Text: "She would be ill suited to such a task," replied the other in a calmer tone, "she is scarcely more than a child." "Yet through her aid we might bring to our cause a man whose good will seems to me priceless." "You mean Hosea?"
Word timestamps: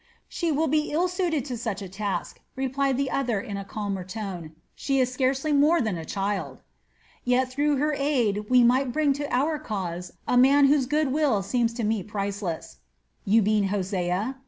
"She 0.27 0.51
would 0.51 0.71
be 0.71 0.89
ill 0.91 1.07
suited 1.07 1.45
to 1.45 1.55
such 1.55 1.79
a 1.83 1.87
task," 1.87 2.41
replied 2.55 2.97
the 2.97 3.11
other 3.11 3.39
in 3.39 3.55
a 3.55 3.63
calmer 3.63 4.03
tone, 4.03 4.55
"she 4.73 4.99
is 4.99 5.13
scarcely 5.13 5.51
more 5.51 5.79
than 5.79 5.95
a 5.95 6.03
child." 6.05 6.63
"Yet 7.23 7.51
through 7.51 7.75
her 7.77 7.93
aid 7.93 8.49
we 8.49 8.63
might 8.63 8.91
bring 8.91 9.13
to 9.13 9.31
our 9.31 9.59
cause 9.59 10.13
a 10.27 10.37
man 10.37 10.65
whose 10.65 10.87
good 10.87 11.11
will 11.11 11.43
seems 11.43 11.71
to 11.75 11.83
me 11.83 12.01
priceless." 12.01 12.77
"You 13.25 13.43
mean 13.43 13.65
Hosea?" 13.65 14.37